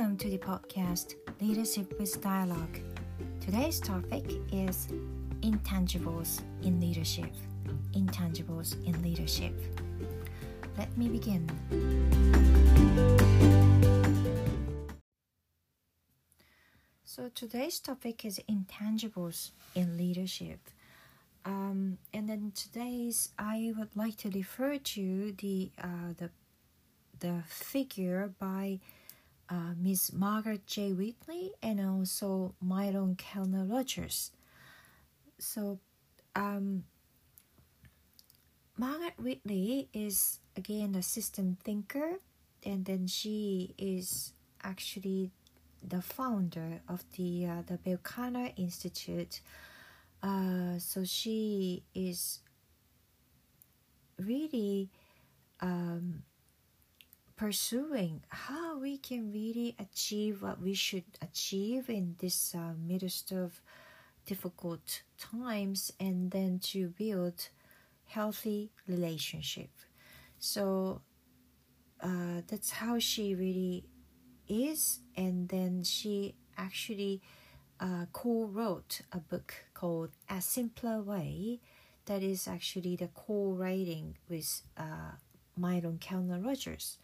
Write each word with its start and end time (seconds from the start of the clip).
Welcome 0.00 0.16
to 0.16 0.30
the 0.30 0.38
podcast 0.38 1.16
Leadership 1.42 2.00
with 2.00 2.22
Dialogue. 2.22 2.78
Today's 3.38 3.78
topic 3.78 4.24
is 4.50 4.88
intangibles 5.42 6.40
in 6.62 6.80
leadership. 6.80 7.30
Intangibles 7.92 8.82
in 8.86 9.02
leadership. 9.02 9.52
Let 10.78 10.96
me 10.96 11.08
begin. 11.08 11.46
So 17.04 17.28
today's 17.34 17.78
topic 17.78 18.24
is 18.24 18.40
intangibles 18.48 19.50
in 19.74 19.98
leadership. 19.98 20.60
Um, 21.44 21.98
and 22.14 22.26
then 22.26 22.52
today's 22.54 23.32
I 23.38 23.74
would 23.76 23.94
like 23.94 24.16
to 24.16 24.30
refer 24.30 24.78
to 24.78 25.34
the 25.36 25.70
uh, 25.78 26.14
the 26.16 26.30
the 27.18 27.42
figure 27.46 28.32
by 28.38 28.80
uh, 29.50 29.74
Miss 29.76 30.12
Margaret 30.12 30.66
J. 30.66 30.92
Wheatley 30.92 31.52
and 31.62 31.80
also 31.80 32.54
Myron 32.60 33.16
Kellner 33.16 33.64
Rogers. 33.64 34.30
So, 35.38 35.80
um, 36.36 36.84
Margaret 38.76 39.14
Wheatley 39.18 39.88
is 39.92 40.38
again 40.56 40.94
a 40.94 41.02
system 41.02 41.58
thinker, 41.64 42.20
and 42.64 42.84
then 42.84 43.06
she 43.06 43.74
is 43.76 44.32
actually 44.62 45.30
the 45.82 46.00
founder 46.00 46.80
of 46.88 47.04
the 47.16 47.46
uh, 47.46 47.62
the 47.66 47.78
Berkana 47.78 48.52
Institute. 48.56 49.40
Uh, 50.22 50.78
so 50.78 51.04
she 51.04 51.82
is 51.94 52.40
really 54.18 54.90
um, 55.60 56.22
pursuing 57.40 58.20
how 58.28 58.78
we 58.78 58.98
can 58.98 59.32
really 59.32 59.74
achieve 59.78 60.42
what 60.42 60.60
we 60.60 60.74
should 60.74 61.06
achieve 61.22 61.88
in 61.88 62.14
this 62.18 62.54
uh, 62.54 62.74
midst 62.86 63.32
of 63.32 63.62
difficult 64.26 65.00
times 65.18 65.90
and 65.98 66.30
then 66.32 66.58
to 66.58 66.88
build 66.98 67.48
healthy 68.04 68.70
relationship. 68.86 69.70
So 70.38 71.00
uh, 72.02 72.42
that's 72.46 72.72
how 72.72 72.98
she 72.98 73.34
really 73.34 73.86
is 74.46 75.00
and 75.16 75.48
then 75.48 75.82
she 75.82 76.34
actually 76.58 77.22
uh, 77.80 78.04
co-wrote 78.12 79.00
a 79.12 79.18
book 79.18 79.54
called 79.72 80.10
a 80.28 80.42
simpler 80.42 81.00
way 81.00 81.60
that 82.04 82.22
is 82.22 82.46
actually 82.46 82.96
the 82.96 83.08
co-writing 83.14 84.18
with 84.28 84.60
uh, 84.76 85.12
myron 85.56 85.96
kellner 85.96 86.38
rogers 86.38 86.98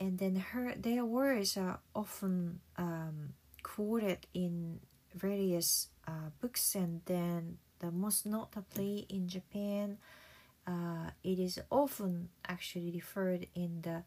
and 0.00 0.18
then 0.18 0.36
her 0.36 0.74
their 0.76 1.04
words 1.04 1.56
are 1.56 1.80
often 1.94 2.60
um, 2.76 3.34
quoted 3.62 4.26
in 4.34 4.80
various 5.14 5.88
uh, 6.06 6.30
books. 6.40 6.74
And 6.74 7.00
then 7.06 7.58
the 7.80 7.90
most 7.90 8.26
notably 8.26 9.06
in 9.08 9.28
Japan 9.28 9.98
uh, 10.66 11.10
it 11.24 11.38
is 11.38 11.60
often 11.70 12.28
actually 12.46 12.90
referred 12.92 13.46
in 13.54 13.80
the 13.82 14.04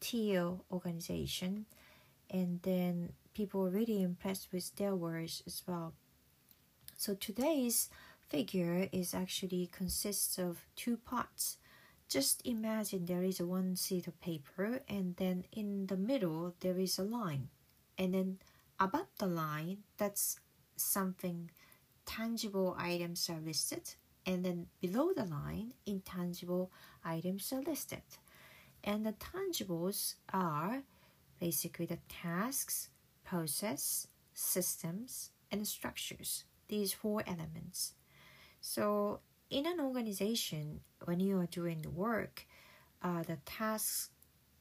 TEAL 0.00 0.64
organization. 0.72 1.66
And 2.30 2.60
then 2.62 3.12
people 3.34 3.66
are 3.66 3.70
really 3.70 4.02
impressed 4.02 4.48
with 4.52 4.74
their 4.76 4.94
words 4.94 5.42
as 5.46 5.62
well. 5.66 5.92
So 6.96 7.14
today's 7.14 7.90
figure 8.28 8.88
is 8.90 9.14
actually 9.14 9.68
consists 9.70 10.38
of 10.38 10.66
two 10.76 10.96
parts 10.96 11.58
just 12.08 12.40
imagine 12.46 13.04
there 13.04 13.22
is 13.22 13.40
one 13.40 13.76
sheet 13.76 14.06
of 14.06 14.20
paper 14.20 14.80
and 14.88 15.16
then 15.16 15.44
in 15.52 15.86
the 15.86 15.96
middle 15.96 16.54
there 16.60 16.78
is 16.78 16.98
a 16.98 17.02
line. 17.02 17.48
And 17.98 18.14
then 18.14 18.38
above 18.80 19.08
the 19.18 19.26
line 19.26 19.78
that's 19.98 20.40
something 20.76 21.50
tangible 22.06 22.74
items 22.78 23.28
are 23.28 23.40
listed. 23.40 23.94
And 24.24 24.44
then 24.44 24.66
below 24.80 25.12
the 25.14 25.24
line 25.24 25.72
intangible 25.86 26.72
items 27.04 27.52
are 27.52 27.62
listed. 27.62 28.02
And 28.82 29.04
the 29.04 29.14
tangibles 29.14 30.14
are 30.32 30.82
basically 31.38 31.86
the 31.86 31.98
tasks 32.08 32.88
process 33.24 34.06
systems 34.32 35.30
and 35.52 35.66
structures. 35.66 36.44
These 36.68 36.92
four 36.92 37.22
elements. 37.26 37.94
So 38.60 39.20
in 39.50 39.66
an 39.66 39.80
organization 39.80 40.80
when 41.04 41.20
you 41.20 41.38
are 41.38 41.46
doing 41.46 41.82
the 41.82 41.90
work 41.90 42.46
uh, 43.02 43.22
the 43.22 43.36
tasks 43.44 44.10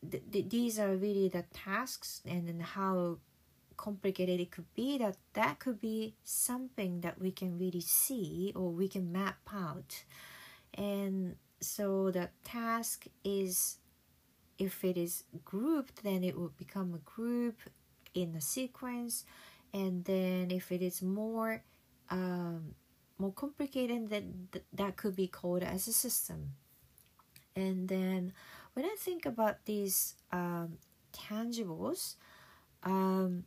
th- 0.10 0.24
th- 0.32 0.50
these 0.50 0.80
are 0.80 0.96
really 0.96 1.30
the 1.30 1.44
tasks 1.54 2.22
and 2.26 2.48
then 2.48 2.60
how 2.60 3.18
complicated 3.78 4.40
it 4.40 4.52
could 4.52 4.74
be 4.74 4.98
that 4.98 5.16
that 5.34 5.60
could 5.60 5.80
be 5.80 6.16
something 6.24 7.02
that 7.02 7.20
we 7.20 7.32
can 7.32 7.58
really 7.58 7.82
see 7.82 8.52
or 8.56 8.70
we 8.70 8.88
can 8.88 9.12
map 9.12 9.38
out. 9.54 10.04
And 10.74 11.36
so 11.62 12.12
the 12.12 12.30
task 12.44 13.06
is 13.24 13.78
if 14.58 14.84
it 14.84 14.98
is 14.98 15.24
grouped 15.46 16.04
then 16.04 16.24
it 16.24 16.36
will 16.36 16.52
become 16.58 16.94
a 16.94 17.10
group 17.10 17.60
in 18.16 18.36
a 18.36 18.42
sequence 18.42 19.24
and 19.74 20.04
then 20.06 20.50
if 20.50 20.72
it 20.72 20.82
is 20.82 21.02
more 21.04 21.62
um, 22.10 22.74
more 23.18 23.32
complicated 23.34 24.10
than 24.10 24.50
that 24.74 24.96
could 24.96 25.16
be 25.16 25.28
called 25.28 25.64
as 25.64 25.88
a 25.88 25.94
system. 25.94 26.54
And 27.56 27.88
then 27.88 28.34
when 28.74 28.86
i 28.86 28.96
think 29.00 29.26
about 29.26 29.66
these 29.66 30.14
um, 30.32 30.78
tangibles 31.12 32.16
um, 32.84 33.44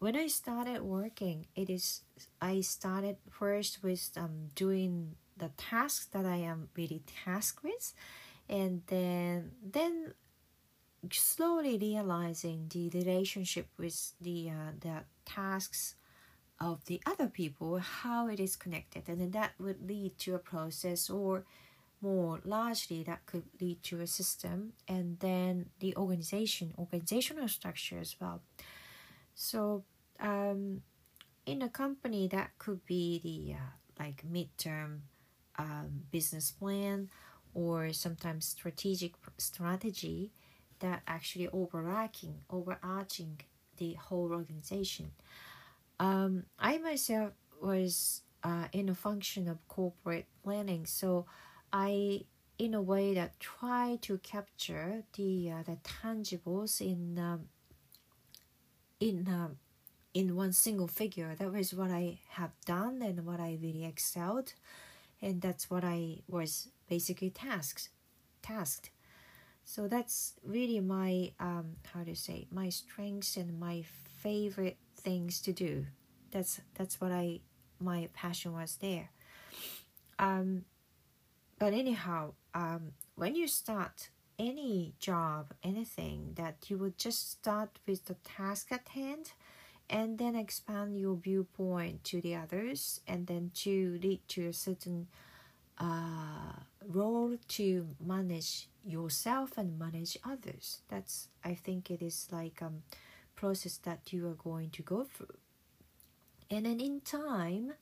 when 0.00 0.14
i 0.14 0.26
started 0.26 0.82
working 0.82 1.46
it 1.56 1.70
is 1.70 2.02
i 2.42 2.60
started 2.60 3.16
first 3.30 3.82
with 3.82 4.10
um, 4.18 4.48
doing 4.54 5.16
the 5.38 5.50
tasks 5.56 6.06
that 6.12 6.26
i 6.26 6.36
am 6.36 6.68
really 6.76 7.02
tasked 7.24 7.62
with. 7.64 7.94
And 8.48 8.82
then 8.86 9.52
then 9.62 10.14
slowly 11.12 11.78
realizing 11.78 12.68
the 12.72 12.90
relationship 12.90 13.68
with 13.78 14.12
the 14.20 14.50
uh, 14.50 14.72
the 14.80 15.04
tasks 15.24 15.94
of 16.58 16.84
the 16.86 17.00
other 17.06 17.28
people 17.28 17.78
how 17.78 18.28
it 18.28 18.40
is 18.40 18.56
connected 18.56 19.08
and 19.08 19.20
then 19.20 19.30
that 19.30 19.52
would 19.58 19.86
lead 19.86 20.16
to 20.18 20.34
a 20.34 20.38
process 20.38 21.10
or 21.10 21.44
more 22.00 22.40
largely 22.44 23.02
that 23.02 23.24
could 23.26 23.44
lead 23.60 23.82
to 23.82 24.00
a 24.00 24.06
system 24.06 24.72
and 24.88 25.18
then 25.20 25.66
the 25.80 25.96
organization 25.96 26.72
organizational 26.78 27.48
structure 27.48 27.98
as 27.98 28.16
well. 28.20 28.42
So 29.34 29.84
um, 30.20 30.82
in 31.44 31.62
a 31.62 31.68
company 31.68 32.28
that 32.28 32.50
could 32.58 32.84
be 32.86 33.20
the 33.22 33.54
uh, 33.54 34.04
like 34.04 34.24
midterm 34.30 35.00
um, 35.58 36.02
business 36.10 36.50
plan 36.50 37.08
or 37.54 37.92
sometimes 37.92 38.46
strategic 38.46 39.14
strategy 39.38 40.32
that 40.80 41.02
actually 41.06 41.48
overarching 41.48 42.36
overarching 42.50 43.40
the 43.78 43.94
whole 43.94 44.32
organization 44.32 45.12
um, 45.98 46.44
I 46.58 46.78
myself 46.78 47.32
was 47.60 48.22
uh, 48.42 48.68
in 48.72 48.88
a 48.88 48.94
function 48.94 49.48
of 49.48 49.66
corporate 49.68 50.26
planning, 50.42 50.86
so 50.86 51.26
I, 51.72 52.22
in 52.58 52.74
a 52.74 52.82
way, 52.82 53.14
that 53.14 53.40
try 53.40 53.98
to 54.02 54.18
capture 54.18 55.04
the 55.14 55.50
uh, 55.50 55.62
the 55.64 55.78
tangibles 55.82 56.80
in 56.80 57.18
um, 57.18 57.48
in 59.00 59.26
um, 59.28 59.56
in 60.14 60.36
one 60.36 60.52
single 60.52 60.88
figure. 60.88 61.34
That 61.38 61.52
was 61.52 61.74
what 61.74 61.90
I 61.90 62.20
have 62.30 62.52
done 62.64 63.02
and 63.02 63.26
what 63.26 63.40
I 63.40 63.58
really 63.62 63.84
excelled, 63.84 64.54
and 65.22 65.40
that's 65.42 65.70
what 65.70 65.84
I 65.84 66.20
was 66.28 66.68
basically 66.88 67.30
tasked 67.30 67.90
tasked. 68.42 68.90
So 69.64 69.88
that's 69.88 70.34
really 70.44 70.80
my 70.80 71.32
um, 71.40 71.76
how 71.94 72.04
to 72.04 72.16
say 72.16 72.46
my 72.52 72.70
strengths 72.70 73.36
and 73.36 73.58
my 73.60 73.84
favorite 74.22 74.78
things 75.06 75.40
to 75.40 75.52
do. 75.52 75.86
That's 76.32 76.60
that's 76.74 77.00
what 77.00 77.12
I 77.12 77.40
my 77.78 78.08
passion 78.12 78.52
was 78.52 78.76
there. 78.80 79.10
Um, 80.18 80.64
but 81.60 81.72
anyhow, 81.72 82.32
um, 82.54 82.92
when 83.14 83.36
you 83.36 83.46
start 83.46 84.10
any 84.38 84.94
job, 84.98 85.54
anything 85.62 86.32
that 86.34 86.56
you 86.68 86.76
would 86.78 86.98
just 86.98 87.30
start 87.30 87.78
with 87.86 88.06
the 88.06 88.16
task 88.24 88.72
at 88.72 88.88
hand 88.88 89.30
and 89.88 90.18
then 90.18 90.34
expand 90.34 90.98
your 90.98 91.14
viewpoint 91.14 92.02
to 92.10 92.20
the 92.20 92.34
others 92.34 93.00
and 93.06 93.28
then 93.28 93.52
to 93.54 93.98
lead 94.02 94.20
to 94.28 94.48
a 94.48 94.52
certain 94.52 95.06
uh, 95.78 96.58
role 96.84 97.36
to 97.48 97.86
manage 98.04 98.68
yourself 98.84 99.56
and 99.56 99.78
manage 99.78 100.18
others. 100.24 100.80
That's 100.88 101.28
I 101.44 101.54
think 101.54 101.90
it 101.90 102.02
is 102.02 102.28
like 102.32 102.60
um 102.60 102.82
process 103.36 103.76
that 103.78 104.12
you 104.12 104.26
are 104.28 104.34
going 104.34 104.70
to 104.70 104.82
go 104.82 105.04
through. 105.04 105.38
And 106.50 106.66
then 106.66 106.80
in 106.80 107.00
time, 107.00 107.74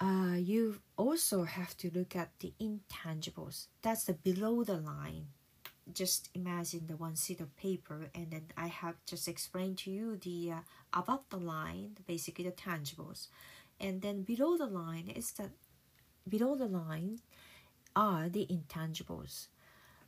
uh, 0.00 0.36
you 0.36 0.80
also 0.96 1.44
have 1.44 1.76
to 1.78 1.90
look 1.92 2.14
at 2.14 2.30
the 2.40 2.52
intangibles. 2.60 3.66
That's 3.82 4.04
the 4.04 4.12
below 4.12 4.62
the 4.64 4.76
line 4.76 5.28
just 5.92 6.30
imagine 6.34 6.86
the 6.86 6.96
one 6.96 7.14
sheet 7.14 7.40
of 7.40 7.56
paper 7.56 8.08
and 8.14 8.30
then 8.30 8.46
I 8.56 8.66
have 8.66 8.96
just 9.06 9.28
explained 9.28 9.78
to 9.78 9.90
you 9.90 10.16
the 10.16 10.52
uh, 10.52 10.60
above 10.92 11.20
the 11.30 11.36
line, 11.36 11.96
basically 12.06 12.44
the 12.44 12.52
tangibles. 12.52 13.28
And 13.78 14.02
then 14.02 14.22
below 14.22 14.56
the 14.56 14.66
line 14.66 15.08
is 15.14 15.32
the 15.32 15.50
below 16.28 16.56
the 16.56 16.66
line 16.66 17.20
are 17.94 18.28
the 18.28 18.46
intangibles. 18.46 19.46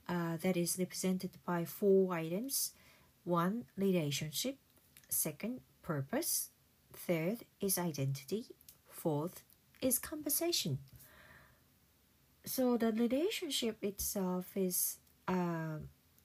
Uh, 0.08 0.38
that 0.38 0.56
is 0.56 0.78
represented 0.78 1.30
by 1.44 1.64
four 1.64 2.14
items. 2.14 2.72
One, 3.28 3.66
relationship. 3.76 4.56
Second, 5.08 5.60
purpose. 5.82 6.50
Third 6.94 7.44
is 7.60 7.78
identity. 7.78 8.46
Fourth 8.88 9.44
is 9.80 9.98
conversation. 9.98 10.78
So 12.44 12.76
the 12.76 12.92
relationship 12.92 13.76
itself 13.82 14.56
is 14.56 14.98
uh, 15.26 15.78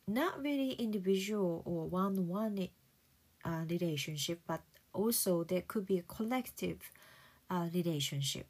not 0.08 0.42
really 0.42 0.72
individual 0.74 1.62
or 1.66 1.88
one-on-one 1.88 2.70
uh, 3.46 3.66
relationship, 3.70 4.42
but 4.48 4.62
also 4.94 5.44
there 5.44 5.64
could 5.68 5.86
be 5.86 6.00
a 6.00 6.04
collective 6.04 6.80
uh, 7.50 7.68
relationship. 7.74 8.48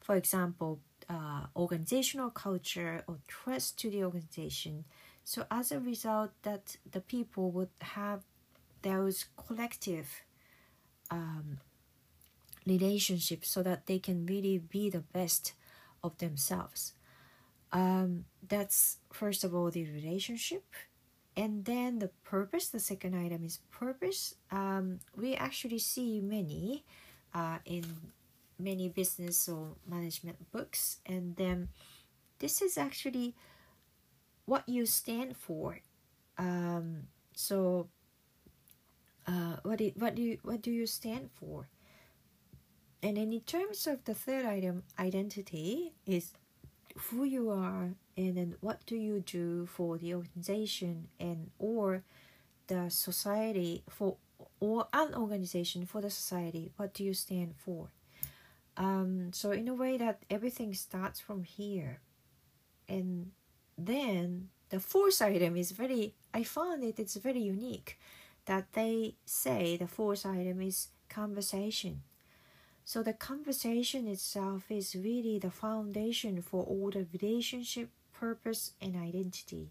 For 0.00 0.16
example, 0.16 0.80
uh, 1.08 1.46
organizational 1.56 2.30
culture 2.30 3.04
or 3.08 3.18
trust 3.28 3.78
to 3.80 3.90
the 3.90 4.04
organization. 4.04 4.84
So 5.24 5.46
as 5.50 5.72
a 5.72 5.80
result, 5.80 6.32
that 6.42 6.76
the 6.90 7.00
people 7.00 7.50
would 7.52 7.70
have 7.80 8.22
those 8.82 9.26
collective 9.36 10.22
um, 11.10 11.58
relationships 12.66 13.48
so 13.48 13.62
that 13.62 13.86
they 13.86 13.98
can 13.98 14.26
really 14.26 14.58
be 14.58 14.90
the 14.90 15.00
best 15.00 15.54
of 16.02 16.18
themselves. 16.18 16.94
Um, 17.72 18.24
that's 18.46 18.98
first 19.12 19.44
of 19.44 19.54
all 19.54 19.70
the 19.70 19.86
relationship, 19.90 20.64
and 21.36 21.64
then 21.64 22.00
the 22.00 22.10
purpose. 22.24 22.68
The 22.68 22.80
second 22.80 23.14
item 23.14 23.44
is 23.44 23.60
purpose. 23.70 24.34
Um, 24.50 25.00
we 25.16 25.34
actually 25.34 25.78
see 25.78 26.20
many 26.20 26.84
uh, 27.34 27.58
in 27.64 27.84
many 28.58 28.88
business 28.88 29.48
or 29.48 29.76
management 29.88 30.50
books, 30.52 30.98
and 31.06 31.36
then 31.36 31.68
this 32.40 32.60
is 32.60 32.76
actually 32.76 33.34
what 34.52 34.68
you 34.68 34.84
stand 34.84 35.34
for. 35.34 35.80
Um, 36.36 37.04
so, 37.34 37.88
uh, 39.26 39.56
what 39.62 39.78
do, 39.78 39.90
what 39.96 40.14
do 40.14 40.20
you, 40.20 40.38
what 40.42 40.60
do 40.60 40.70
you 40.70 40.86
stand 40.86 41.30
for? 41.32 41.68
And 43.02 43.16
then 43.16 43.32
in 43.32 43.40
terms 43.40 43.86
of 43.86 44.04
the 44.04 44.12
third 44.12 44.44
item, 44.44 44.82
identity 44.98 45.94
is 46.04 46.34
who 47.04 47.24
you 47.24 47.48
are 47.48 47.94
and 48.18 48.36
then 48.36 48.54
what 48.60 48.84
do 48.84 48.94
you 48.94 49.20
do 49.20 49.64
for 49.64 49.96
the 49.96 50.12
organization 50.14 51.08
and 51.18 51.50
or 51.58 52.04
the 52.66 52.90
society 52.90 53.82
for 53.88 54.18
or 54.60 54.86
an 54.92 55.14
organization 55.14 55.86
for 55.86 56.02
the 56.02 56.10
society 56.10 56.70
what 56.76 56.92
do 56.92 57.02
you 57.02 57.14
stand 57.14 57.54
for 57.56 57.88
um, 58.76 59.30
so 59.32 59.52
in 59.52 59.66
a 59.68 59.74
way 59.74 59.96
that 59.96 60.22
everything 60.28 60.74
starts 60.74 61.18
from 61.18 61.44
here 61.44 62.00
and 62.86 63.30
then 63.76 64.48
the 64.70 64.80
fourth 64.80 65.20
item 65.22 65.56
is 65.56 65.72
very 65.72 66.14
i 66.34 66.42
found 66.42 66.82
it 66.84 66.98
it's 66.98 67.16
very 67.16 67.40
unique 67.40 67.98
that 68.46 68.72
they 68.72 69.14
say 69.24 69.76
the 69.76 69.86
fourth 69.86 70.26
item 70.26 70.60
is 70.62 70.88
conversation 71.08 72.02
so 72.84 73.02
the 73.02 73.12
conversation 73.12 74.08
itself 74.08 74.64
is 74.70 74.96
really 74.96 75.38
the 75.38 75.50
foundation 75.50 76.42
for 76.42 76.64
all 76.64 76.90
the 76.90 77.06
relationship, 77.12 77.90
purpose, 78.12 78.72
and 78.80 78.96
identity. 78.96 79.70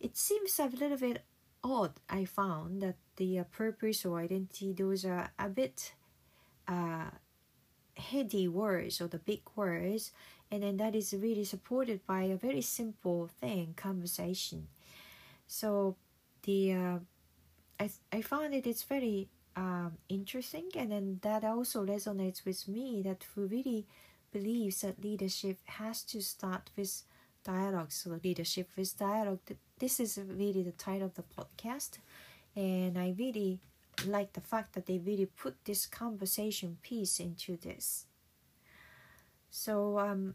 It 0.00 0.16
seems 0.16 0.58
a 0.58 0.66
little 0.66 0.98
bit 0.98 1.22
odd, 1.64 1.92
I 2.10 2.24
found, 2.24 2.82
that 2.82 2.96
the 3.16 3.38
uh, 3.38 3.44
purpose 3.44 4.04
or 4.04 4.18
identity, 4.18 4.72
those 4.72 5.04
are 5.04 5.30
a 5.38 5.48
bit 5.48 5.94
uh, 6.68 7.10
heady 7.96 8.48
words 8.48 9.00
or 9.00 9.06
the 9.08 9.18
big 9.18 9.42
words, 9.56 10.12
and 10.52 10.62
then 10.62 10.76
that 10.76 10.94
is 10.94 11.14
really 11.18 11.44
supported 11.44 12.06
by 12.06 12.24
a 12.24 12.36
very 12.36 12.60
simple 12.60 13.30
thing, 13.40 13.72
conversation. 13.74 14.68
So 15.46 15.96
the 16.42 16.74
uh, 16.74 16.98
I, 17.80 17.90
I 18.12 18.20
found 18.20 18.52
it 18.52 18.66
it's 18.66 18.82
very 18.82 19.28
um, 19.56 19.92
interesting 20.10 20.68
and 20.76 20.92
then 20.92 21.18
that 21.22 21.42
also 21.44 21.86
resonates 21.86 22.44
with 22.44 22.68
me 22.68 23.02
that 23.02 23.24
who 23.34 23.46
really 23.46 23.86
believes 24.30 24.82
that 24.82 25.02
leadership 25.02 25.58
has 25.64 26.02
to 26.04 26.20
start 26.20 26.70
with 26.76 27.02
dialogue 27.44 27.90
so 27.90 28.18
leadership 28.22 28.68
with 28.76 28.98
dialogue 28.98 29.40
this 29.78 30.00
is 30.00 30.18
really 30.26 30.62
the 30.62 30.72
title 30.72 31.06
of 31.06 31.14
the 31.14 31.24
podcast 31.36 31.98
and 32.56 32.96
i 32.96 33.14
really 33.18 33.58
like 34.06 34.32
the 34.32 34.40
fact 34.40 34.74
that 34.74 34.86
they 34.86 34.98
really 34.98 35.26
put 35.26 35.56
this 35.64 35.86
conversation 35.86 36.78
piece 36.82 37.20
into 37.20 37.56
this 37.58 38.06
so 39.52 39.98
um, 40.00 40.34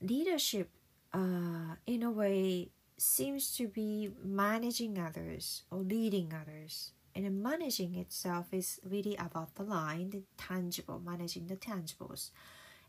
leadership 0.00 0.70
uh, 1.14 1.74
in 1.86 2.02
a 2.02 2.10
way 2.10 2.68
seems 2.98 3.56
to 3.56 3.66
be 3.66 4.10
managing 4.22 4.98
others 4.98 5.62
or 5.70 5.78
leading 5.78 6.32
others 6.34 6.92
and 7.14 7.42
managing 7.42 7.96
itself 7.96 8.52
is 8.52 8.80
really 8.84 9.16
about 9.16 9.54
the 9.56 9.64
line, 9.64 10.10
the 10.10 10.22
tangible, 10.36 11.00
managing 11.04 11.46
the 11.46 11.56
tangibles. 11.56 12.30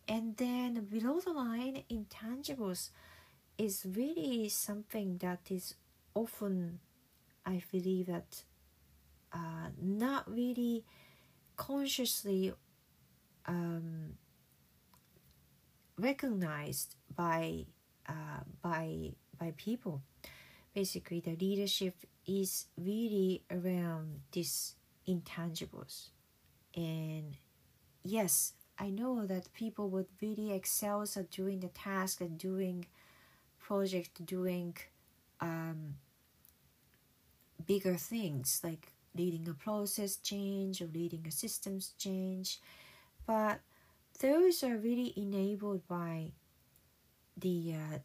And 0.08 0.38
then 0.38 0.86
below 0.86 1.20
the 1.20 1.32
line, 1.32 1.84
intangibles 1.90 2.90
is 3.58 3.86
really 3.96 4.50
something 4.50 5.18
that 5.20 5.40
is 5.50 5.76
often, 6.14 6.80
I 7.46 7.64
believe, 7.72 8.08
that 8.08 8.44
uh, 9.34 9.70
not 9.82 10.30
really 10.32 10.84
consciously 11.56 12.54
um, 13.46 14.18
recognized 16.02 16.96
by 17.16 17.66
uh, 18.08 18.44
by 18.62 19.12
by 19.40 19.54
people. 19.58 20.02
Basically, 20.74 21.20
the 21.20 21.36
leadership 21.36 21.96
is 22.26 22.68
really 22.78 23.44
around 23.52 24.22
these 24.32 24.76
intangibles. 25.08 26.10
And 26.76 27.38
yes, 28.04 28.54
I 28.80 28.90
know 28.90 29.26
that 29.26 29.54
people 29.54 29.90
would 29.90 30.08
really 30.22 30.54
excel 30.54 31.02
at 31.02 31.30
doing 31.30 31.60
the 31.60 31.68
task 31.68 32.22
and 32.22 32.38
doing 32.38 32.86
project, 33.60 34.26
doing 34.26 34.78
um, 35.42 35.96
bigger 37.66 37.96
things 37.96 38.62
like 38.64 38.94
leading 39.16 39.48
a 39.50 39.54
process 39.54 40.16
change 40.18 40.82
or 40.82 40.88
leading 40.94 41.26
a 41.28 41.32
systems 41.32 41.94
change. 41.98 42.60
But 43.28 43.60
those 44.22 44.64
are 44.64 44.78
really 44.78 45.14
enabled 45.18 45.88
by 45.88 46.32
the 47.36 47.74
uh, 47.74 47.98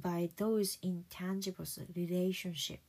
by 0.00 0.30
those 0.36 0.78
intangibles 0.84 1.78
relationship. 1.94 2.80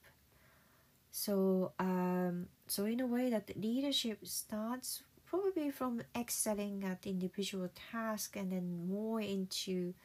So, 1.09 1.71
um, 1.79 2.47
so 2.67 2.85
in 2.85 2.99
a 2.99 3.07
way 3.07 3.31
that 3.31 3.57
leadership 3.57 4.19
starts 4.23 5.01
probably 5.25 5.71
from 5.71 6.03
excelling 6.15 6.83
at 6.83 7.07
individual 7.07 7.69
task 7.91 8.35
and 8.35 8.51
then 8.51 8.87
more 8.87 9.19
into 9.19 9.95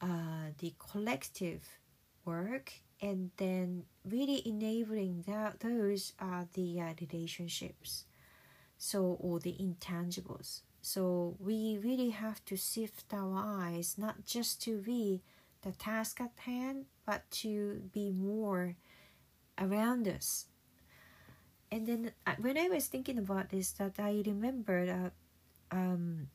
uh, 0.00 0.52
the 0.58 0.72
collective 0.78 1.62
work 2.24 2.72
and 3.02 3.30
then 3.36 3.84
really 4.08 4.42
enabling 4.48 5.24
that 5.26 5.60
those 5.60 6.14
are 6.18 6.48
the 6.54 6.80
uh, 6.80 6.94
relationships. 7.00 8.04
So 8.78 9.18
or 9.20 9.40
the 9.40 9.56
intangibles 9.60 10.60
so 10.86 11.34
we 11.40 11.80
really 11.82 12.10
have 12.10 12.44
to 12.44 12.56
sift 12.56 13.12
our 13.12 13.34
eyes 13.34 13.96
not 13.98 14.24
just 14.24 14.62
to 14.62 14.78
be 14.78 15.20
the 15.62 15.72
task 15.72 16.20
at 16.20 16.30
hand 16.44 16.84
but 17.04 17.28
to 17.28 17.82
be 17.92 18.12
more 18.12 18.76
around 19.60 20.06
us. 20.06 20.46
And 21.72 21.88
then 21.88 22.12
uh, 22.24 22.34
when 22.38 22.56
I 22.56 22.68
was 22.68 22.86
thinking 22.86 23.18
about 23.18 23.50
this, 23.50 23.72
that 23.72 23.94
I 23.98 24.22
remembered 24.24 24.88
uh, 24.88 25.10
um, 25.72 26.28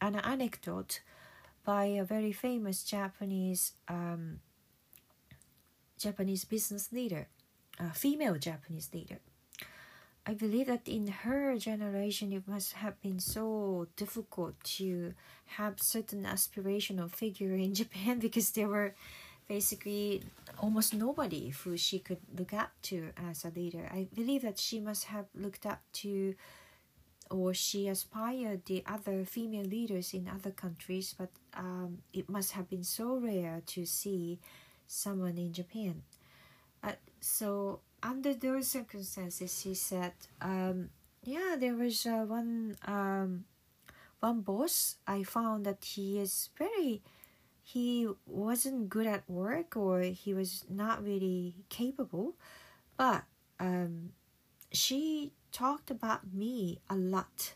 an 0.00 0.16
anecdote 0.16 1.00
by 1.62 1.84
a 1.84 2.04
very 2.04 2.32
famous 2.32 2.84
Japanese 2.84 3.72
um, 3.88 4.40
Japanese 5.98 6.46
business 6.46 6.92
leader, 6.92 7.28
a 7.78 7.92
female 7.92 8.38
Japanese 8.38 8.88
leader. 8.94 9.18
I 10.28 10.34
believe 10.34 10.66
that 10.66 10.86
in 10.86 11.06
her 11.08 11.56
generation, 11.56 12.34
it 12.34 12.46
must 12.46 12.74
have 12.74 13.00
been 13.00 13.18
so 13.18 13.86
difficult 13.96 14.62
to 14.76 15.14
have 15.56 15.80
certain 15.80 16.24
aspirational 16.24 17.10
figure 17.10 17.54
in 17.54 17.72
Japan 17.82 18.18
because 18.18 18.50
there 18.50 18.68
were 18.68 18.94
basically 19.48 20.22
almost 20.58 20.92
nobody 20.92 21.48
who 21.48 21.78
she 21.78 21.98
could 21.98 22.20
look 22.38 22.52
up 22.52 22.72
to 22.82 23.08
as 23.16 23.46
a 23.46 23.48
leader. 23.48 23.88
I 23.90 24.06
believe 24.14 24.42
that 24.42 24.58
she 24.58 24.80
must 24.80 25.04
have 25.04 25.24
looked 25.34 25.64
up 25.64 25.80
to 26.04 26.34
or 27.30 27.54
she 27.54 27.88
aspired 27.88 28.66
the 28.66 28.82
other 28.84 29.24
female 29.24 29.64
leaders 29.64 30.12
in 30.12 30.28
other 30.28 30.50
countries, 30.50 31.14
but 31.16 31.30
um, 31.54 32.02
it 32.12 32.28
must 32.28 32.52
have 32.52 32.68
been 32.68 32.84
so 32.84 33.16
rare 33.16 33.62
to 33.64 33.86
see 33.86 34.40
someone 34.86 35.38
in 35.38 35.54
Japan. 35.54 36.02
Uh, 36.82 36.92
so 37.20 37.80
under 38.02 38.34
those 38.34 38.68
circumstances, 38.68 39.62
he 39.62 39.74
said, 39.74 40.12
um, 40.40 40.90
"Yeah, 41.22 41.56
there 41.58 41.74
was 41.74 42.06
uh, 42.06 42.24
one 42.26 42.76
um, 42.86 43.44
one 44.20 44.40
boss. 44.40 44.96
I 45.06 45.22
found 45.22 45.66
that 45.66 45.84
he 45.84 46.18
is 46.18 46.50
very." 46.58 47.02
He 47.62 48.08
wasn't 48.24 48.88
good 48.88 49.06
at 49.06 49.28
work, 49.28 49.76
or 49.76 50.00
he 50.00 50.32
was 50.32 50.64
not 50.70 51.04
really 51.04 51.54
capable, 51.68 52.32
but 52.96 53.24
um, 53.60 54.12
she 54.72 55.32
talked 55.52 55.90
about 55.90 56.32
me 56.32 56.80
a 56.88 56.96
lot 56.96 57.52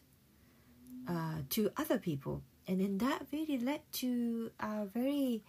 uh, 1.08 1.40
to 1.50 1.70
other 1.78 1.99
people, 1.99 2.42
and 2.68 2.80
then 2.80 2.99
that 2.99 3.26
really 3.32 3.56
led 3.56 3.80
to 3.92 4.50
a 4.61 4.84
very 4.84 5.42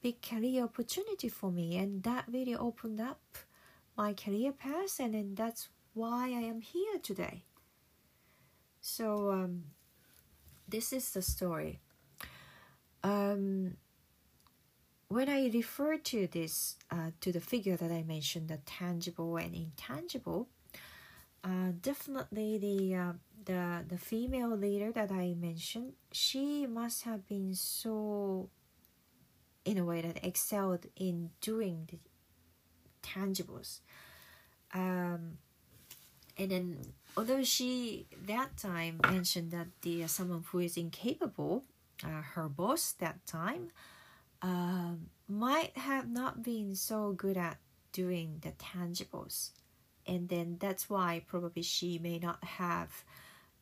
big 0.00 0.22
career 0.22 0.64
opportunity 0.64 1.28
for 1.28 1.50
me, 1.50 1.76
and 1.76 2.02
that 2.04 2.24
really 2.32 2.56
opened 2.56 3.00
up 3.00 3.20
my 3.98 4.14
career 4.14 4.52
path, 4.52 5.00
and 5.00 5.12
then 5.12 5.34
that's 5.34 5.68
why 5.92 6.28
I 6.28 6.42
am 6.46 6.60
here 6.60 6.98
today. 7.02 7.42
So 8.80 9.32
um, 9.32 9.64
this 10.68 10.92
is 10.92 11.10
the 11.10 11.20
story. 11.20 11.80
Um, 13.02 13.76
when 15.08 15.28
I 15.28 15.50
refer 15.52 15.96
to 15.96 16.28
this, 16.28 16.76
uh, 16.90 17.10
to 17.22 17.32
the 17.32 17.40
figure 17.40 17.76
that 17.76 17.90
I 17.90 18.04
mentioned, 18.04 18.48
the 18.48 18.58
tangible 18.58 19.36
and 19.36 19.54
intangible, 19.54 20.48
uh, 21.42 21.72
definitely 21.80 22.58
the 22.58 22.94
uh, 22.94 23.12
the 23.44 23.84
the 23.88 23.98
female 23.98 24.56
leader 24.56 24.92
that 24.92 25.10
I 25.10 25.34
mentioned, 25.34 25.94
she 26.12 26.66
must 26.66 27.04
have 27.04 27.26
been 27.26 27.54
so, 27.54 28.50
in 29.64 29.78
a 29.78 29.84
way 29.84 30.02
that 30.02 30.24
excelled 30.24 30.86
in 30.96 31.30
doing 31.40 31.88
the 31.90 31.98
tangibles, 33.14 33.80
um, 34.74 35.38
and 36.36 36.50
then 36.50 36.78
although 37.16 37.42
she 37.42 38.06
that 38.26 38.56
time 38.56 39.00
mentioned 39.10 39.50
that 39.52 39.68
the 39.82 40.04
uh, 40.04 40.06
someone 40.06 40.44
who 40.50 40.58
is 40.58 40.76
incapable, 40.76 41.64
uh, 42.04 42.22
her 42.34 42.48
boss 42.48 42.92
that 42.92 43.24
time, 43.26 43.70
um, 44.42 45.08
might 45.28 45.76
have 45.76 46.08
not 46.08 46.42
been 46.42 46.74
so 46.74 47.12
good 47.12 47.36
at 47.36 47.58
doing 47.92 48.38
the 48.42 48.52
tangibles 48.52 49.50
and 50.08 50.28
then 50.30 50.56
that's 50.58 50.88
why 50.88 51.22
probably 51.28 51.62
she 51.62 51.98
may 51.98 52.18
not 52.18 52.42
have 52.42 53.04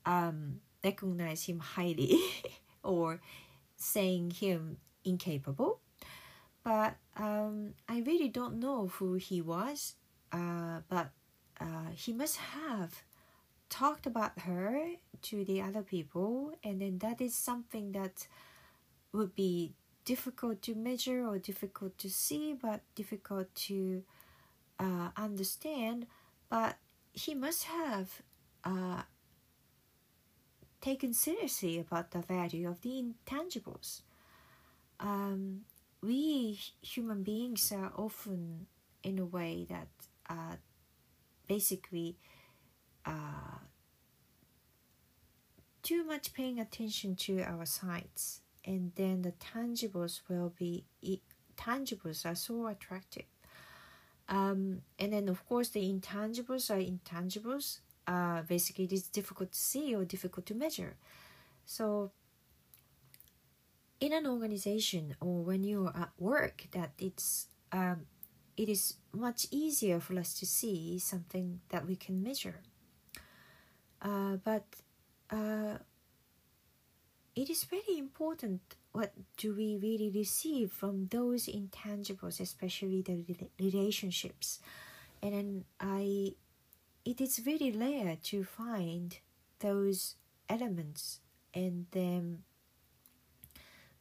um, 0.07 0.61
recognized 0.83 1.47
him 1.47 1.59
highly 1.59 2.21
or 2.85 3.21
saying 3.77 4.31
him 4.31 4.79
incapable. 5.05 5.81
But 6.67 6.97
um, 7.17 7.75
I 7.89 8.01
really 8.01 8.29
don't 8.29 8.59
know 8.59 8.89
who 8.89 9.15
he 9.15 9.41
was, 9.41 9.95
uh, 10.33 10.83
but 10.89 11.11
uh, 11.61 11.91
he 11.95 12.13
must 12.13 12.39
have 12.39 13.05
talked 13.71 14.05
about 14.07 14.41
her 14.41 14.99
to 15.31 15.45
the 15.45 15.63
other 15.63 15.83
people, 15.83 16.55
and 16.65 16.83
then 16.83 16.99
that 16.99 17.21
is 17.21 17.35
something 17.37 17.93
that 17.93 18.27
would 19.13 19.37
be 19.37 19.75
difficult 20.05 20.63
to 20.63 20.75
measure 20.75 21.25
or 21.25 21.39
difficult 21.39 21.97
to 21.99 22.11
see, 22.11 22.53
but 22.53 22.81
difficult 22.97 23.55
to 23.55 24.03
uh, 24.81 25.11
understand 25.17 26.07
but 26.49 26.77
he 27.13 27.35
must 27.35 27.65
have 27.65 28.23
uh, 28.65 29.03
taken 30.81 31.13
seriously 31.15 31.79
about 31.79 32.11
the 32.11 32.21
value 32.21 32.69
of 32.69 32.81
the 32.83 33.03
intangibles. 33.03 34.03
Um, 35.01 35.63
we 36.07 36.59
human 36.81 37.23
beings 37.23 37.73
are 37.73 37.93
often 37.97 38.67
in 39.03 39.19
a 39.19 39.25
way 39.25 39.67
that 39.69 39.89
uh, 40.31 40.57
basically 41.49 42.17
uh, 43.05 43.59
too 45.83 46.05
much 46.05 46.33
paying 46.33 46.59
attention 46.61 47.15
to 47.17 47.43
our 47.43 47.67
sights 47.67 48.41
and 48.65 48.93
then 48.97 49.23
the 49.23 49.33
tangibles 49.33 50.21
will 50.29 50.53
be 50.59 50.85
tangibles 51.57 52.27
are 52.27 52.35
so 52.35 52.67
attractive 52.67 53.25
um, 54.29 54.83
and 54.99 55.13
then, 55.13 55.29
of 55.29 55.47
course, 55.47 55.69
the 55.69 55.81
intangibles 55.81 56.71
are 56.71 56.81
intangibles. 56.81 57.81
Uh, 58.07 58.43
basically, 58.43 58.85
it 58.85 58.93
is 58.93 59.05
difficult 59.05 59.53
to 59.53 59.59
see 59.59 59.95
or 59.95 60.05
difficult 60.05 60.47
to 60.47 60.55
measure. 60.55 60.97
So, 61.65 62.11
in 64.01 64.13
an 64.13 64.27
organization 64.27 65.17
or 65.21 65.43
when 65.43 65.65
you're 65.65 65.95
at 65.97 66.11
work, 66.19 66.67
that 66.73 66.93
it's 66.99 67.47
um, 67.73 68.07
it 68.57 68.69
is 68.69 68.95
much 69.13 69.47
easier 69.51 70.01
for 70.01 70.19
us 70.19 70.35
to 70.39 70.47
see 70.47 70.99
something 70.99 71.61
that 71.71 71.87
we 71.87 71.97
can 71.97 72.23
measure. 72.23 72.61
Uh, 74.01 74.37
but 74.45 74.65
uh, 75.31 75.79
it 77.37 77.51
is 77.51 77.65
very 77.65 77.99
important 77.99 78.61
what 78.93 79.13
do 79.37 79.55
we 79.55 79.77
really 79.77 80.11
receive 80.11 80.73
from 80.73 81.07
those 81.09 81.47
intangibles 81.47 82.41
especially 82.41 83.03
the 83.03 83.23
relationships 83.61 84.59
and 85.23 85.35
then 85.35 85.65
i 85.79 86.33
it 87.05 87.21
is 87.21 87.39
very 87.39 87.71
rare 87.71 88.17
to 88.23 88.43
find 88.43 89.19
those 89.61 90.15
elements 90.49 91.21
and 91.55 91.87
then 91.91 92.39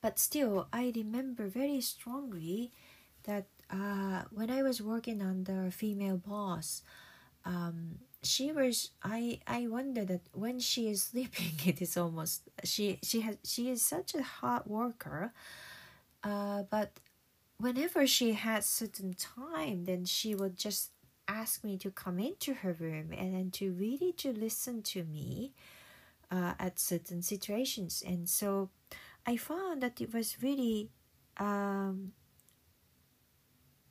but 0.06 0.20
still 0.20 0.68
i 0.72 0.94
remember 0.96 1.48
very 1.48 1.82
strongly 1.82 2.72
that 3.24 3.48
uh, 3.72 4.22
when 4.32 4.52
i 4.52 4.62
was 4.62 4.80
working 4.80 5.20
under 5.20 5.66
a 5.66 5.72
female 5.72 6.18
boss 6.18 6.84
um, 7.46 7.98
she 8.22 8.52
was 8.52 8.92
i 9.04 9.40
i 9.48 9.66
wonder 9.66 10.06
that 10.06 10.22
when 10.34 10.60
she 10.60 10.90
is 10.90 11.02
sleeping 11.10 11.54
it 11.72 11.82
is 11.82 11.98
almost 11.98 12.44
she 12.64 13.00
she 13.02 13.22
has 13.22 13.38
she 13.44 13.70
is 13.72 13.84
such 13.84 14.14
a 14.14 14.22
hard 14.22 14.64
worker 14.68 15.34
uh 16.24 16.62
but 16.70 17.00
whenever 17.58 18.06
she 18.06 18.34
had 18.34 18.64
certain 18.64 19.14
time 19.16 19.86
then 19.86 20.06
she 20.06 20.36
would 20.36 20.56
just 20.58 20.92
ask 21.28 21.64
me 21.64 21.78
to 21.78 21.90
come 21.90 22.20
into 22.20 22.54
her 22.54 22.74
room 22.74 23.12
and 23.12 23.34
then 23.34 23.50
to 23.50 23.72
really 23.72 24.12
to 24.14 24.32
listen 24.32 24.84
to 24.84 25.04
me 25.06 25.52
uh, 26.32 26.54
at 26.60 26.80
certain 26.80 27.22
situations. 27.22 28.04
And 28.06 28.28
so 28.30 28.70
i 29.26 29.36
found 29.38 29.82
that 29.84 30.02
it 30.02 30.14
was 30.14 30.42
really 30.42 30.90
um, 31.38 32.14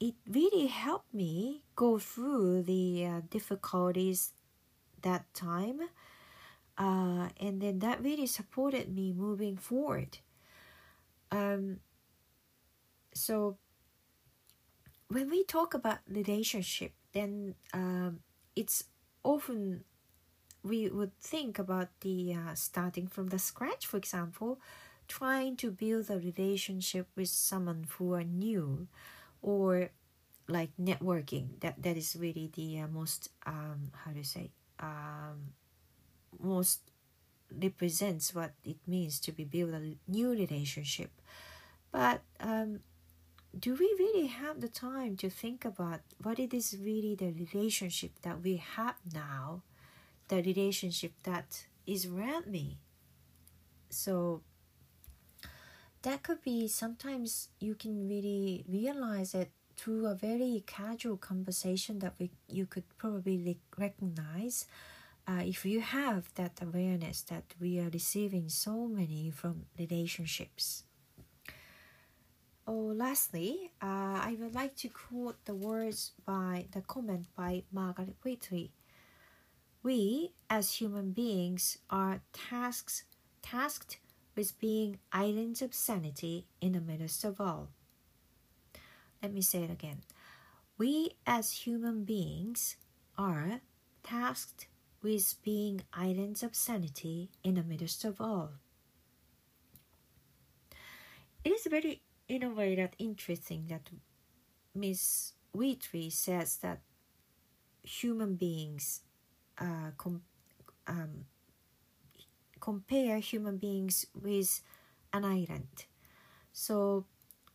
it 0.00 0.14
really 0.28 0.66
helped 0.66 1.12
me 1.14 1.62
go 1.76 1.98
through 1.98 2.62
the 2.62 3.06
uh, 3.06 3.20
difficulties 3.30 4.32
that 5.02 5.32
time 5.34 5.80
uh, 6.78 7.28
and 7.40 7.60
then 7.62 7.78
that 7.80 8.02
really 8.02 8.26
supported 8.26 8.94
me 8.94 9.12
moving 9.12 9.56
forward. 9.56 10.18
Um, 11.30 11.80
so 13.14 13.58
when 15.08 15.30
we 15.30 15.44
talk 15.44 15.74
about 15.74 15.98
relationship 16.08 16.92
then 17.12 17.54
um, 17.72 18.20
it's 18.56 18.84
often 19.22 19.84
we 20.64 20.88
would 20.90 21.16
think 21.20 21.58
about 21.58 21.88
the 22.02 22.34
uh, 22.34 22.54
starting 22.54 23.06
from 23.08 23.28
the 23.28 23.38
scratch 23.38 23.86
for 23.86 23.96
example 23.96 24.60
trying 25.08 25.56
to 25.58 25.70
build 25.70 26.10
a 26.10 26.18
relationship 26.18 27.08
with 27.16 27.28
someone 27.28 27.86
who 27.98 28.14
are 28.14 28.24
new 28.24 28.88
or 29.42 29.90
like 30.48 30.70
networking. 30.80 31.60
That 31.60 31.82
that 31.82 31.96
is 31.96 32.16
really 32.18 32.50
the 32.54 32.80
uh, 32.80 32.88
most 32.88 33.30
um 33.46 33.92
how 34.04 34.12
to 34.12 34.24
say 34.24 34.50
um 34.80 35.54
most 36.40 36.80
represents 37.62 38.34
what 38.34 38.52
it 38.64 38.76
means 38.86 39.20
to 39.20 39.32
be 39.32 39.44
build 39.44 39.74
a 39.74 39.96
new 40.08 40.30
relationship. 40.30 41.10
But 41.92 42.22
um 42.40 42.80
do 43.58 43.74
we 43.74 43.94
really 43.98 44.28
have 44.28 44.60
the 44.60 44.68
time 44.68 45.16
to 45.18 45.30
think 45.30 45.64
about 45.64 46.00
what 46.22 46.38
it 46.38 46.54
is 46.54 46.76
really 46.80 47.14
the 47.16 47.32
relationship 47.32 48.12
that 48.22 48.42
we 48.42 48.56
have 48.58 48.96
now 49.14 49.62
the 50.28 50.42
relationship 50.42 51.12
that 51.24 51.66
is 51.86 52.06
around 52.06 52.46
me? 52.48 52.78
So 53.90 54.42
that 56.04 56.22
could 56.22 56.42
be 56.42 56.68
sometimes 56.68 57.48
you 57.60 57.74
can 57.74 58.06
really 58.08 58.64
realize 58.68 59.34
it 59.34 59.50
through 59.76 60.06
a 60.06 60.14
very 60.14 60.62
casual 60.66 61.16
conversation 61.16 61.98
that 61.98 62.14
we, 62.18 62.30
you 62.48 62.66
could 62.66 62.84
probably 62.98 63.58
recognize 63.76 64.66
uh, 65.26 65.42
if 65.42 65.64
you 65.64 65.80
have 65.80 66.32
that 66.34 66.60
awareness 66.60 67.22
that 67.22 67.44
we 67.58 67.78
are 67.80 67.88
receiving 67.88 68.48
so 68.50 68.86
many 68.86 69.30
from 69.30 69.64
relationships. 69.78 70.84
Oh, 72.66 72.92
lastly, 72.94 73.72
uh, 73.82 74.20
I 74.28 74.36
would 74.38 74.54
like 74.54 74.76
to 74.76 74.88
quote 74.88 75.42
the 75.46 75.54
words 75.54 76.12
by 76.26 76.66
the 76.72 76.82
comment 76.82 77.26
by 77.34 77.64
Margaret 77.72 78.16
Wheatley. 78.22 78.72
We, 79.82 80.32
as 80.48 80.74
human 80.74 81.12
beings, 81.12 81.78
are 81.90 82.20
tasks, 82.32 83.04
tasked 83.42 83.98
with 84.36 84.58
being 84.60 84.98
islands 85.12 85.62
of 85.62 85.74
sanity 85.74 86.46
in 86.60 86.72
the 86.72 86.80
midst 86.80 87.24
of 87.24 87.40
all. 87.40 87.70
Let 89.22 89.32
me 89.32 89.40
say 89.42 89.62
it 89.64 89.70
again. 89.70 90.02
we 90.78 91.12
as 91.26 91.52
human 91.66 92.04
beings 92.04 92.76
are 93.16 93.60
tasked 94.02 94.66
with 95.02 95.34
being 95.42 95.82
islands 95.92 96.42
of 96.42 96.54
sanity 96.54 97.30
in 97.42 97.54
the 97.54 97.62
midst 97.62 98.04
of 98.04 98.20
all. 98.20 98.52
It 101.44 101.50
is 101.52 101.66
very, 101.70 102.02
in 102.28 102.42
a 102.42 102.50
way, 102.50 102.74
that 102.76 102.96
interesting 102.98 103.66
that 103.68 103.90
Miss 104.74 105.34
Wheatley 105.52 106.10
says 106.10 106.56
that 106.58 106.80
human 107.82 108.36
beings 108.36 109.02
uh, 109.58 109.92
com- 109.96 110.22
um, 110.86 111.26
compare 112.64 113.18
human 113.18 113.58
beings 113.58 114.06
with 114.14 114.62
an 115.12 115.24
island. 115.24 115.84
So 116.52 117.04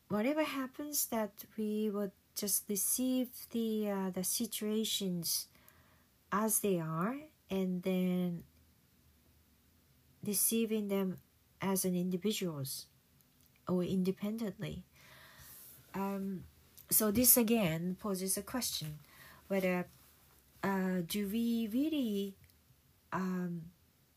whatever 0.10 0.44
happens, 0.44 1.08
that 1.08 1.34
we 1.58 1.90
would 1.90 2.12
just 2.36 2.70
receive 2.70 3.30
the 3.50 3.90
uh, 3.90 4.10
the 4.12 4.24
situations 4.24 5.48
as 6.32 6.60
they 6.60 6.80
are, 6.80 7.16
and 7.50 7.82
then 7.82 8.44
receiving 10.24 10.90
them 10.90 11.18
as 11.62 11.86
an 11.86 11.96
individuals 11.96 12.86
or 13.68 13.84
independently. 13.84 14.84
Um, 15.96 16.44
so 16.92 17.12
this 17.12 17.38
again 17.38 17.98
poses 18.00 18.38
a 18.38 18.42
question 18.42 19.00
whether 19.48 19.88
uh, 20.64 21.02
do 21.08 21.28
we 21.28 21.68
really 21.74 22.36
um, 23.12 23.74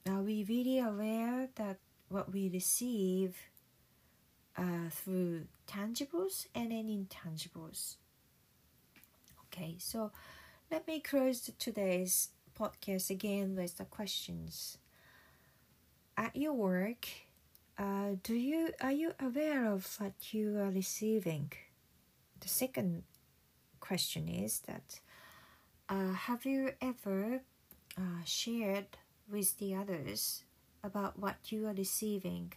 are 0.09 0.23
we 0.23 0.45
really 0.49 0.79
aware 0.79 1.49
that 1.55 1.79
what 2.09 2.33
we 2.33 2.49
receive 2.49 3.37
uh, 4.57 4.91
through 4.91 5.47
tangibles 5.67 6.47
and 6.55 6.71
then 6.71 6.87
intangibles. 6.87 7.97
Okay 9.47 9.77
so 9.79 10.11
let 10.71 10.87
me 10.87 11.01
close 11.01 11.51
today's 11.59 12.31
podcast 12.59 13.11
again 13.11 13.57
with 13.57 13.79
the 13.79 13.85
questions. 13.85 14.79
At 16.17 16.37
your 16.37 16.53
work 16.53 17.09
uh, 17.79 18.17
do 18.23 18.35
you 18.35 18.71
are 18.81 18.93
you 18.93 19.13
aware 19.19 19.73
of 19.73 19.97
what 19.99 20.35
you 20.35 20.59
are 20.59 20.71
receiving? 20.71 21.53
The 22.41 22.49
second 22.49 23.05
question 23.81 24.29
is 24.29 24.61
that 24.61 25.01
uh, 25.89 26.13
have 26.13 26.45
you 26.45 26.73
ever 26.81 27.41
uh, 27.97 28.25
shared 28.25 28.99
with 29.31 29.59
the 29.59 29.75
others 29.75 30.45
about 30.83 31.19
what 31.19 31.37
you 31.51 31.67
are 31.67 31.75
receiving 31.75 32.53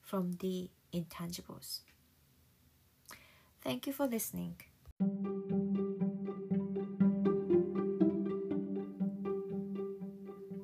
from 0.00 0.32
the 0.40 0.70
intangibles? 0.92 1.80
Thank 3.62 3.86
you 3.86 3.92
for 3.92 4.06
listening. 4.06 4.56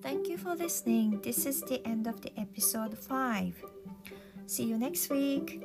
Thank 0.02 0.28
you 0.28 0.38
for 0.38 0.54
listening. 0.54 1.20
This 1.22 1.46
is 1.46 1.60
the 1.62 1.86
end 1.86 2.06
of 2.06 2.20
the 2.22 2.32
episode 2.38 2.98
5. 2.98 3.64
See 4.46 4.64
you 4.64 4.78
next 4.78 5.10
week. 5.10 5.62